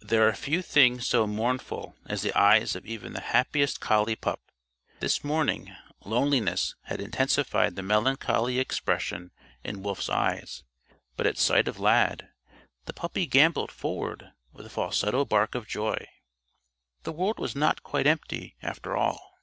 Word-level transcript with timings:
There 0.00 0.28
are 0.28 0.34
few 0.34 0.60
things 0.60 1.06
so 1.06 1.26
mournful 1.26 1.96
as 2.04 2.20
the 2.20 2.38
eyes 2.38 2.76
of 2.76 2.84
even 2.84 3.14
the 3.14 3.22
happiest 3.22 3.80
collie 3.80 4.14
pup; 4.16 4.42
this 5.00 5.24
morning, 5.24 5.74
loneliness 6.04 6.74
had 6.82 7.00
intensified 7.00 7.74
the 7.74 7.82
melancholy 7.82 8.58
expression 8.58 9.30
in 9.64 9.82
Wolf's 9.82 10.10
eyes. 10.10 10.62
But 11.16 11.26
at 11.26 11.38
sight 11.38 11.68
of 11.68 11.80
Lad, 11.80 12.28
the 12.84 12.92
puppy 12.92 13.24
gamboled 13.24 13.72
forward 13.72 14.32
with 14.52 14.66
a 14.66 14.68
falsetto 14.68 15.24
bark 15.24 15.54
of 15.54 15.66
joy. 15.66 16.06
The 17.04 17.12
world 17.12 17.38
was 17.38 17.56
not 17.56 17.82
quite 17.82 18.06
empty, 18.06 18.56
after 18.60 18.94
all. 18.94 19.38